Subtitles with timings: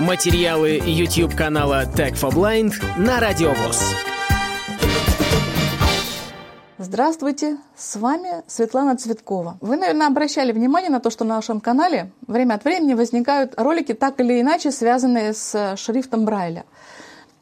[0.00, 3.94] Материалы YouTube канала Tech for Blind на Радиовоз.
[6.78, 9.56] Здравствуйте, с вами Светлана Цветкова.
[9.60, 13.94] Вы, наверное, обращали внимание на то, что на нашем канале время от времени возникают ролики,
[13.94, 16.64] так или иначе связанные с шрифтом Брайля.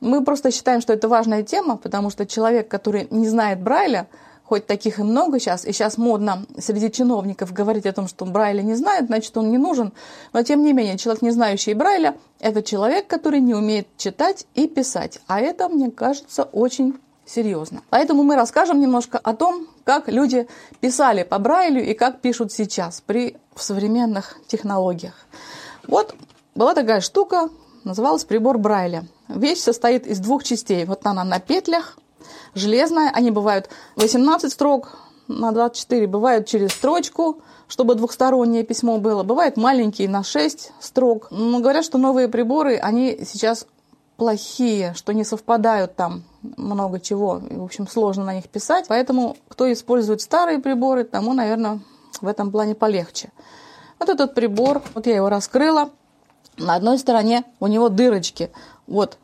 [0.00, 4.08] Мы просто считаем, что это важная тема, потому что человек, который не знает Брайля,
[4.52, 8.60] хоть таких и много сейчас, и сейчас модно среди чиновников говорить о том, что Брайля
[8.60, 9.94] не знает, значит, он не нужен.
[10.34, 14.68] Но, тем не менее, человек, не знающий Брайля, это человек, который не умеет читать и
[14.68, 15.20] писать.
[15.26, 17.80] А это, мне кажется, очень серьезно.
[17.88, 20.46] Поэтому мы расскажем немножко о том, как люди
[20.80, 25.14] писали по Брайлю и как пишут сейчас при современных технологиях.
[25.88, 26.14] Вот
[26.54, 27.48] была такая штука,
[27.84, 29.06] называлась прибор Брайля.
[29.28, 30.84] Вещь состоит из двух частей.
[30.84, 31.96] Вот она на петлях,
[32.54, 33.10] железная.
[33.12, 39.22] Они бывают 18 строк на 24, бывают через строчку, чтобы двухстороннее письмо было.
[39.22, 41.28] Бывают маленькие на 6 строк.
[41.30, 43.66] Но говорят, что новые приборы, они сейчас
[44.16, 47.40] плохие, что не совпадают там много чего.
[47.50, 48.86] И, в общем, сложно на них писать.
[48.88, 51.80] Поэтому, кто использует старые приборы, тому, наверное,
[52.20, 53.30] в этом плане полегче.
[53.98, 55.90] Вот этот прибор, вот я его раскрыла.
[56.58, 58.50] На одной стороне у него дырочки.
[58.86, 59.16] Вот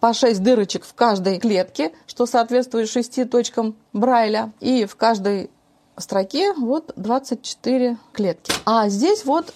[0.00, 4.52] по 6 дырочек в каждой клетке, что соответствует 6 точкам Брайля.
[4.60, 5.50] И в каждой
[5.96, 8.52] строке вот 24 клетки.
[8.64, 9.54] А здесь вот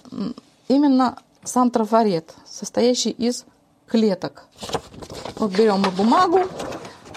[0.68, 3.44] именно сам трафарет, состоящий из
[3.86, 4.44] клеток.
[5.36, 6.40] Вот берем мы бумагу,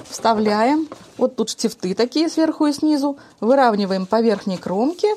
[0.08, 0.88] вставляем.
[1.17, 3.17] Вот тут штифты такие сверху и снизу.
[3.39, 5.16] Выравниваем по верхней кромке,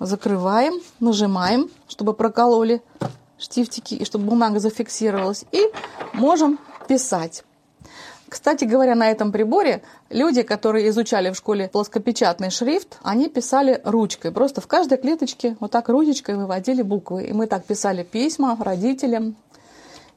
[0.00, 2.82] закрываем, нажимаем, чтобы прокололи
[3.38, 5.44] штифтики и чтобы бумага зафиксировалась.
[5.52, 5.70] И
[6.12, 7.44] можем писать.
[8.28, 14.32] Кстати говоря, на этом приборе люди, которые изучали в школе плоскопечатный шрифт, они писали ручкой.
[14.32, 17.24] Просто в каждой клеточке вот так ручечкой выводили буквы.
[17.24, 19.36] И мы так писали письма родителям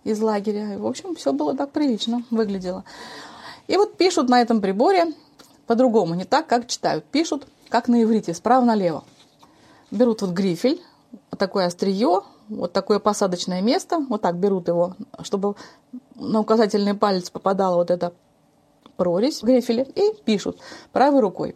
[0.03, 0.73] из лагеря.
[0.73, 2.83] И, в общем, все было так прилично, выглядело.
[3.67, 5.13] И вот пишут на этом приборе
[5.67, 7.05] по-другому, не так, как читают.
[7.05, 9.03] Пишут, как на иврите, справа налево.
[9.91, 10.81] Берут вот грифель,
[11.29, 15.55] вот такое острие, вот такое посадочное место, вот так берут его, чтобы
[16.15, 18.13] на указательный палец попадала вот эта
[18.97, 20.59] прорезь в грифеле, и пишут
[20.91, 21.55] правой рукой.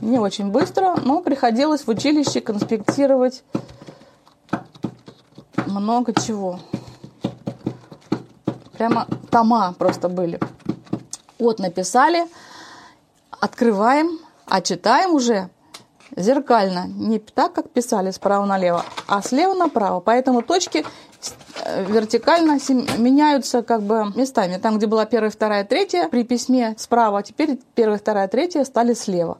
[0.00, 3.44] Не очень быстро, но приходилось в училище конспектировать
[5.66, 6.58] много чего.
[8.72, 10.40] Прямо тома просто были.
[11.38, 12.26] Вот написали,
[13.30, 15.50] открываем, а читаем уже
[16.16, 20.00] зеркально, не так, как писали справа налево, а слева направо.
[20.00, 20.84] Поэтому точки
[21.64, 22.58] э, вертикально
[22.98, 24.58] меняются как бы местами.
[24.58, 28.94] Там, где была первая, вторая, третья, при письме справа, а теперь первая, вторая, третья стали
[28.94, 29.38] слева.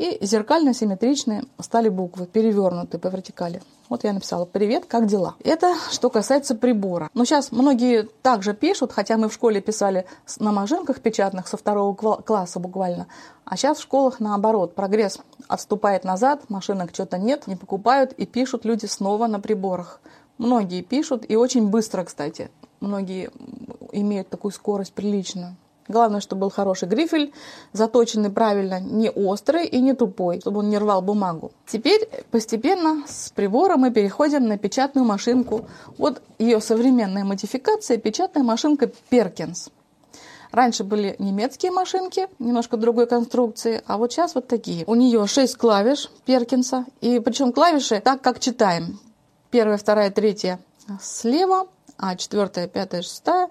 [0.00, 3.60] И зеркально-симметричные стали буквы, перевернуты по вертикали.
[3.90, 5.34] Вот я написала «Привет, как дела?».
[5.44, 7.10] Это что касается прибора.
[7.12, 10.06] Но сейчас многие также пишут, хотя мы в школе писали
[10.38, 13.08] на машинках печатных со второго класса буквально.
[13.44, 14.74] А сейчас в школах наоборот.
[14.74, 15.18] Прогресс
[15.48, 20.00] отступает назад, машинок что-то нет, не покупают и пишут люди снова на приборах.
[20.38, 22.50] Многие пишут и очень быстро, кстати.
[22.80, 23.28] Многие
[23.92, 25.56] имеют такую скорость приличную.
[25.90, 27.32] Главное, чтобы был хороший грифель,
[27.72, 31.50] заточенный правильно, не острый и не тупой, чтобы он не рвал бумагу.
[31.66, 35.66] Теперь постепенно с прибора мы переходим на печатную машинку.
[35.98, 39.72] Вот ее современная модификация– печатная машинка Perkins.
[40.52, 44.84] Раньше были немецкие машинки, немножко другой конструкции, а вот сейчас вот такие.
[44.86, 49.00] У нее 6 клавиш Перкинса, и причем клавиши так, как читаем.
[49.50, 50.60] Первая, вторая, третья
[51.02, 53.50] слева, а четвертая, пятая, шестая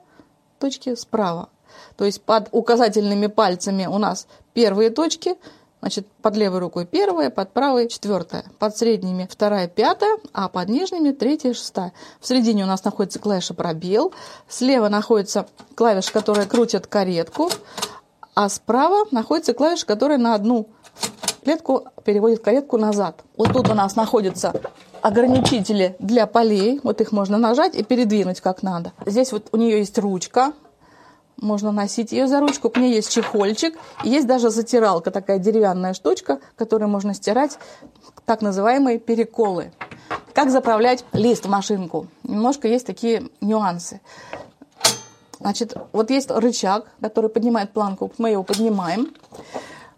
[0.60, 1.50] точки справа.
[1.98, 5.36] То есть под указательными пальцами у нас первые точки,
[5.82, 11.12] значит, под левой рукой первая, под правой четвертая, под средними вторая, пятая, а под нижними
[11.12, 11.94] третья, шестая.
[12.20, 14.14] В середине у нас находится клавиша пробел,
[14.48, 17.50] слева находится клавиша, которая крутит каретку,
[18.36, 20.70] а справа находится клавиша, которая на одну
[21.44, 23.24] клетку переводит каретку назад.
[23.38, 24.54] Вот тут у нас находятся
[25.02, 26.80] ограничители для полей.
[26.84, 28.94] Вот их можно нажать и передвинуть как надо.
[29.06, 30.54] Здесь вот у нее есть ручка,
[31.42, 32.70] можно носить ее за ручку.
[32.70, 37.58] К ней есть чехольчик, есть даже затиралка, такая деревянная штучка, которой можно стирать
[38.26, 39.72] так называемые переколы.
[40.34, 42.08] Как заправлять лист в машинку?
[42.24, 44.02] Немножко есть такие нюансы.
[45.40, 49.14] Значит, вот есть рычаг, который поднимает планку, мы его поднимаем.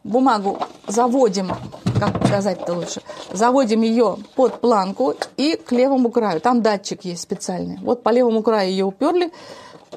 [0.04, 1.52] Бумагу заводим,
[2.00, 3.02] как показать-то лучше,
[3.32, 6.42] заводим ее под планку и к левому краю.
[6.42, 7.78] Там датчик есть специальный.
[7.82, 9.32] Вот по левому краю ее уперли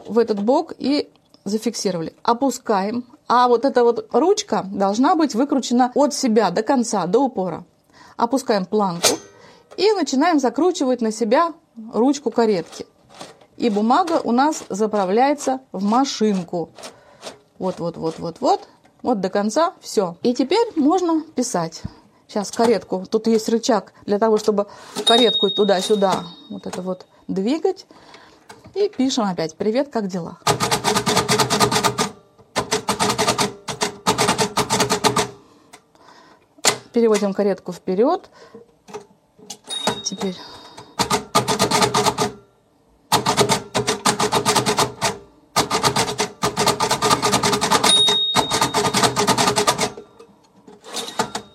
[0.06, 1.08] в этот бок и
[1.44, 2.14] зафиксировали.
[2.22, 3.04] Опускаем.
[3.28, 7.64] А вот эта вот ручка должна быть выкручена от себя до конца, до упора.
[8.16, 9.08] Опускаем планку
[9.76, 11.52] И начинаем закручивать на себя
[11.92, 12.86] ручку каретки.
[13.56, 16.70] И бумага у нас заправляется в машинку.
[17.58, 18.68] Вот-вот-вот-вот-вот.
[19.02, 20.16] Вот до конца все.
[20.22, 21.82] И теперь можно писать.
[22.26, 23.04] Сейчас каретку.
[23.08, 24.66] Тут есть рычаг для того, чтобы
[25.06, 27.86] каретку туда-сюда вот это вот двигать.
[28.74, 29.54] И пишем опять.
[29.56, 30.38] Привет, как дела?
[36.94, 38.30] Переводим каретку вперед.
[40.04, 40.36] Теперь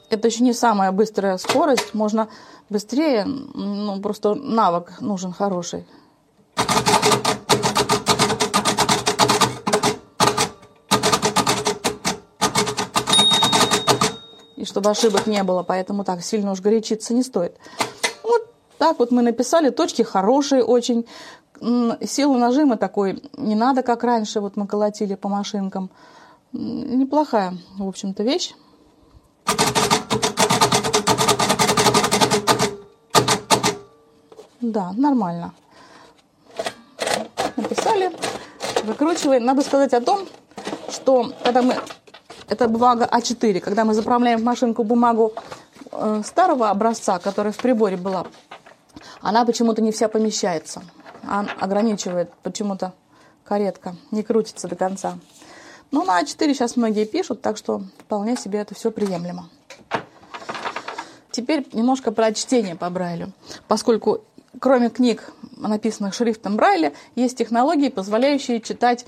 [0.09, 2.27] это еще не самая быстрая скорость, можно
[2.69, 5.87] быстрее, ну, просто навык нужен хороший.
[14.69, 17.57] Чтобы ошибок не было, поэтому так сильно уж горячиться не стоит.
[18.23, 21.07] Вот так вот мы написали, точки хорошие очень,
[22.05, 25.89] силу нажима такой не надо, как раньше, вот мы колотили по машинкам.
[26.51, 28.53] Неплохая, в общем-то, вещь.
[34.61, 35.53] Да, нормально.
[37.55, 38.11] Написали,
[38.83, 39.45] выкручиваем.
[39.45, 40.27] Надо сказать о том,
[40.89, 41.75] что когда мы...
[42.49, 43.59] Это бумага А4.
[43.59, 45.33] Когда мы заправляем в машинку бумагу
[45.91, 48.25] э, старого образца, которая в приборе была,
[49.21, 50.81] она почему-то не вся помещается.
[51.23, 52.93] Она ограничивает почему-то
[53.43, 55.17] каретка, не крутится до конца.
[55.91, 59.49] Но на А4 сейчас многие пишут, так что вполне себе это все приемлемо.
[61.31, 63.31] Теперь немножко про чтение по Брайлю.
[63.67, 64.21] Поскольку
[64.59, 69.05] кроме книг, написанных шрифтом Брайля, есть технологии, позволяющие читать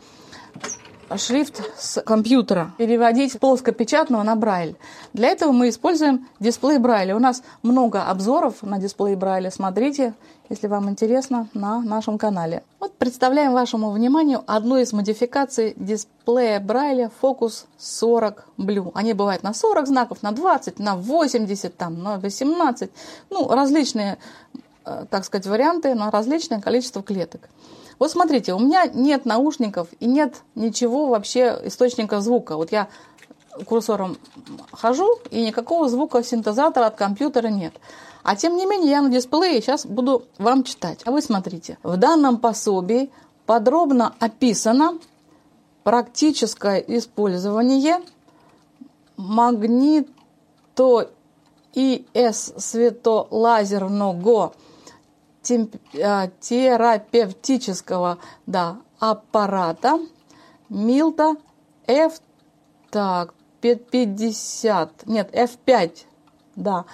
[1.17, 4.75] шрифт с компьютера, переводить с плоскопечатного на Брайль.
[5.13, 7.15] Для этого мы используем дисплей Брайля.
[7.15, 9.51] У нас много обзоров на дисплей Брайля.
[9.51, 10.13] Смотрите,
[10.49, 12.63] если вам интересно, на нашем канале.
[12.79, 18.91] Вот представляем вашему вниманию одну из модификаций дисплея Брайля Focus 40 Blue.
[18.93, 22.91] Они бывают на 40 знаков, на 20, на 80, там, на 18.
[23.29, 24.17] Ну, различные
[24.83, 27.49] Э, так сказать, варианты на различное количество клеток.
[28.01, 32.57] Вот смотрите, у меня нет наушников и нет ничего вообще источника звука.
[32.57, 32.87] Вот я
[33.67, 34.17] курсором
[34.71, 37.75] хожу, и никакого звука синтезатора от компьютера нет.
[38.23, 41.01] А тем не менее, я на дисплее сейчас буду вам читать.
[41.05, 41.77] А вы смотрите.
[41.83, 43.11] В данном пособии
[43.45, 44.97] подробно описано
[45.83, 48.01] практическое использование
[49.15, 51.11] магнито
[51.75, 54.53] ИС светолазерного
[55.43, 58.17] терапевтического
[58.47, 59.99] да, аппарата.
[60.69, 61.35] Милта
[61.87, 62.21] F
[62.91, 66.05] так, 50, нет, F5,
[66.55, 66.85] да,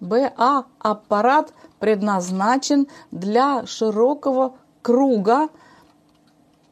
[0.00, 5.48] БА аппарат предназначен для широкого круга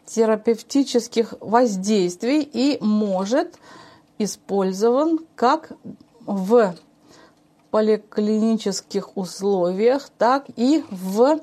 [0.07, 3.59] терапевтических воздействий и может
[4.19, 5.73] использован как
[6.27, 6.75] в
[7.75, 11.41] поликлинических условиях, так и в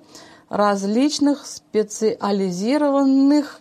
[0.48, 3.60] различных специализированных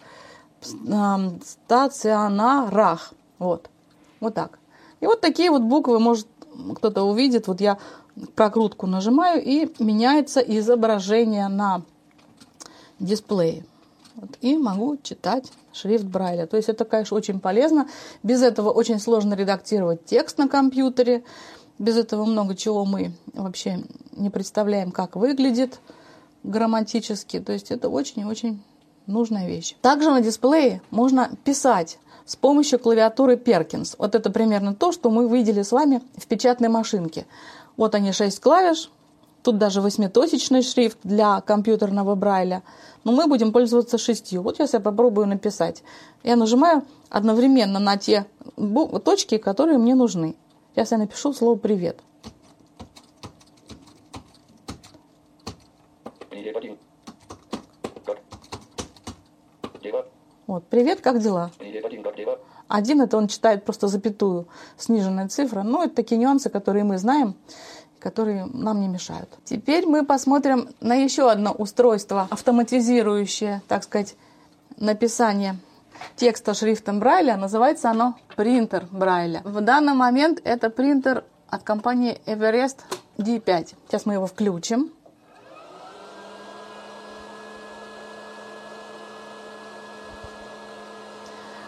[1.45, 3.13] стационарах.
[3.41, 3.69] Вот.
[4.21, 4.61] Вот так.
[5.01, 6.29] И вот такие вот буквы, может,
[6.77, 7.49] кто-то увидит.
[7.49, 7.77] Вот я
[8.37, 11.83] прокрутку нажимаю, и меняется изображение на
[13.01, 13.65] дисплее.
[14.15, 16.47] Вот, и могу читать шрифт Брайля.
[16.47, 17.89] То есть это, конечно, очень полезно.
[18.23, 21.25] Без этого очень сложно редактировать текст на компьютере.
[21.81, 23.83] Без этого много чего мы вообще
[24.13, 25.81] не представляем, как выглядит
[26.43, 27.41] грамматически.
[27.41, 28.63] То есть это очень и очень
[29.07, 29.77] нужная вещь.
[29.81, 33.95] Также на дисплее можно писать с помощью клавиатуры Perkins.
[33.97, 37.25] Вот это примерно то, что мы видели с вами в печатной машинке.
[37.79, 38.91] Вот они, 6 клавиш.
[39.43, 42.63] Тут даже восьмиточечный шрифт для компьютерного брайля.
[43.05, 44.43] Но мы будем пользоваться шестью.
[44.43, 45.83] Вот сейчас я попробую написать.
[46.25, 48.27] Я нажимаю одновременно на те
[49.03, 50.37] точки, которые мне нужны.
[50.75, 52.01] Сейчас я напишу слово «привет».
[60.47, 61.53] Вот, привет, как дела?
[62.67, 65.63] Один это он читает просто запятую, сниженная цифра.
[65.63, 67.37] Ну, это такие нюансы, которые мы знаем,
[68.01, 69.29] которые нам не мешают.
[69.45, 74.17] Теперь мы посмотрим на еще одно устройство, автоматизирующее, так сказать,
[74.77, 75.57] написание
[76.17, 79.43] текста шрифтом Брайля, называется оно принтер Брайля.
[79.45, 82.79] В данный момент это принтер от компании Everest
[83.19, 83.75] D5.
[83.89, 84.93] Сейчас мы его включим.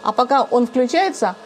[0.03, 1.37] А пока он включается,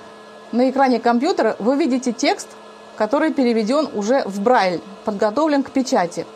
[0.52, 2.49] на экране компьютера вы видите текст,
[2.97, 6.26] который переведен уже в Брайль, подготовлен к печати.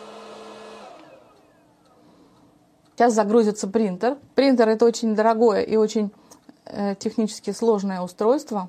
[2.94, 4.18] Сейчас загрузится принтер.
[4.34, 6.12] Принтер это очень дорогое и очень
[6.98, 8.68] технически сложное устройство,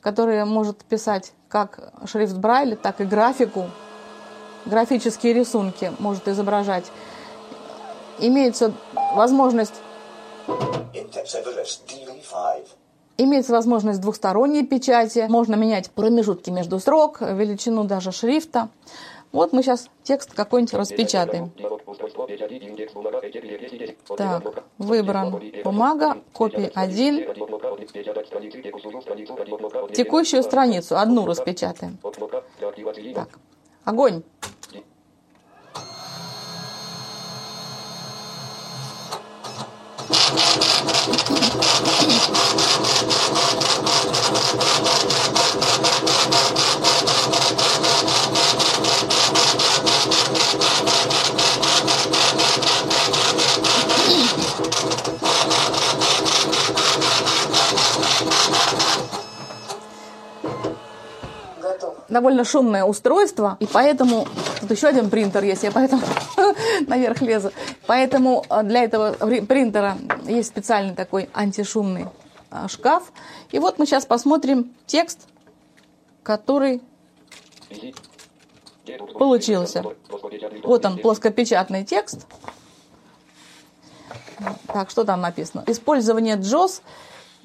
[0.00, 3.66] которое может писать как шрифт Брайля, так и графику,
[4.66, 6.84] графические рисунки может изображать.
[8.18, 8.72] Имеется
[9.14, 9.74] возможность
[13.20, 18.68] Имеется возможность двухсторонней печати, можно менять промежутки между строк, величину даже шрифта.
[19.30, 21.52] Вот мы сейчас текст какой-нибудь распечатаем.
[24.16, 27.34] Так, выбран бумага, копия 1.
[29.94, 31.98] Текущую страницу, одну распечатаем.
[33.14, 33.38] Так,
[33.84, 34.22] огонь.
[62.08, 64.26] Довольно шумное устройство, и поэтому
[64.60, 66.02] тут еще один принтер есть, я поэтому
[66.86, 67.52] наверх лезу.
[67.86, 69.12] Поэтому э, для этого
[69.42, 72.06] принтера есть специальный такой антишумный
[72.50, 73.12] э, шкаф.
[73.50, 75.28] И вот мы сейчас посмотрим текст,
[76.22, 76.82] который
[79.18, 79.84] получился.
[80.62, 82.26] Вот он, плоскопечатный текст.
[84.66, 85.64] Так, что там написано?
[85.66, 86.80] Использование JOS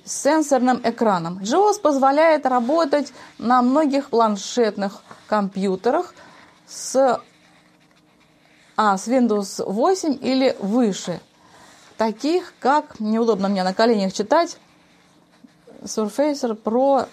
[0.05, 1.39] с сенсорным экраном.
[1.39, 6.13] JAWS позволяет работать на многих планшетных компьютерах
[6.67, 7.22] с,
[8.75, 11.22] а, с Windows 8 или выше,
[11.98, 14.57] таких как, неудобно мне на коленях читать,
[15.83, 17.07] Surfacer Pro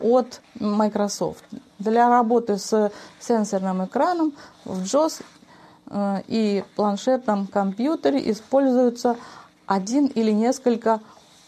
[0.00, 1.44] от Microsoft.
[1.78, 4.34] Для работы с сенсорным экраном
[4.64, 5.22] в JAWS
[5.88, 9.16] э, и планшетном компьютере используется
[9.66, 11.00] один или несколько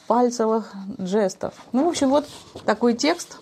[0.08, 1.54] пальцевых жестов.
[1.72, 2.26] Ну, в общем, вот
[2.64, 3.38] такой текст.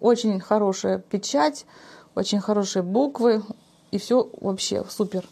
[0.00, 1.64] Очень хорошая печать,
[2.14, 3.42] очень хорошие буквы.
[3.90, 5.26] И все вообще супер.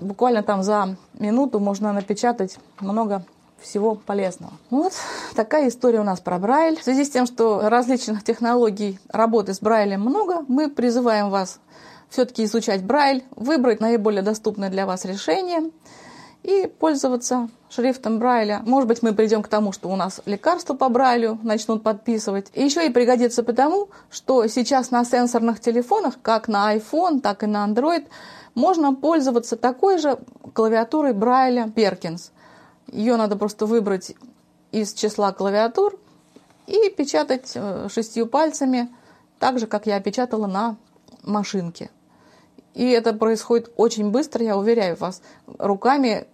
[0.00, 3.24] Буквально там за минуту можно напечатать много
[3.60, 4.52] всего полезного.
[4.70, 4.92] Вот
[5.34, 6.78] такая история у нас про Брайль.
[6.78, 11.58] В связи с тем, что различных технологий работы с Брайлем много, мы призываем вас
[12.08, 15.70] все-таки изучать Брайль, выбрать наиболее доступное для вас решение–
[16.42, 18.62] и пользоваться шрифтом Брайля.
[18.64, 22.48] Может быть, мы придем к тому, что у нас лекарства по Брайлю начнут подписывать.
[22.54, 27.46] И еще и пригодится потому, что сейчас на сенсорных телефонах, как на iPhone, так и
[27.46, 28.06] на Android,
[28.54, 30.18] можно пользоваться такой же
[30.54, 32.32] клавиатурой Брайля Перкинс.
[32.90, 34.14] Ее надо просто выбрать
[34.72, 35.98] из числа клавиатур
[36.66, 38.88] и печатать э, шестью пальцами,
[39.38, 40.76] так же, как я печатала на
[41.22, 41.90] машинке.
[42.74, 45.22] И это происходит очень быстро, я уверяю вас.
[45.58, 46.26] Руками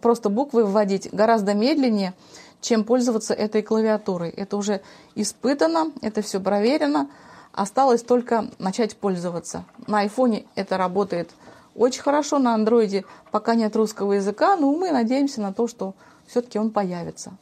[0.00, 2.14] просто буквы вводить гораздо медленнее,
[2.60, 4.30] чем пользоваться этой клавиатурой.
[4.30, 4.82] Это уже
[5.14, 7.08] испытано, это все проверено.
[7.52, 9.64] Осталось только начать пользоваться.
[9.86, 11.30] На айфоне это работает
[11.74, 15.94] очень хорошо, на андроиде пока нет русского языка, но мы надеемся на то, что
[16.26, 17.32] все-таки он появится.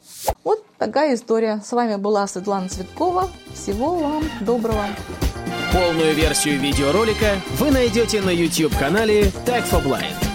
[0.43, 1.61] Вот такая история.
[1.63, 3.29] С вами была Светлана Цветкова.
[3.53, 4.85] Всего вам доброго.
[5.71, 10.30] Полную версию видеоролика вы найдете на YouTube-канале Tag for Blind.